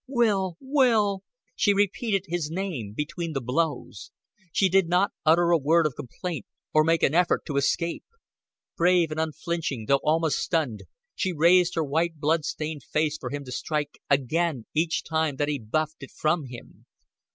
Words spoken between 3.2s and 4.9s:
the blows. She did